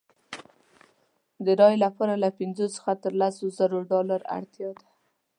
[1.45, 4.87] د رایې لپاره له پنځو څخه تر لسو زرو ډالرو اړتیا ده.